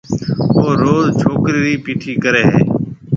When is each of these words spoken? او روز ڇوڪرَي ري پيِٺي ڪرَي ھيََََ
او 0.57 0.63
روز 0.83 1.05
ڇوڪرَي 1.19 1.59
ري 1.65 1.73
پيِٺي 1.83 2.13
ڪرَي 2.23 2.43
ھيََََ 2.51 2.61